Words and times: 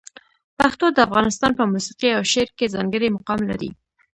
پښتو 0.57 0.85
د 0.91 0.97
افغانستان 1.07 1.51
په 1.59 1.63
موسیقي 1.73 2.09
او 2.17 2.23
شعر 2.31 2.49
کې 2.57 2.73
ځانګړی 2.75 3.07
مقام 3.17 3.39
لري. 3.49 3.69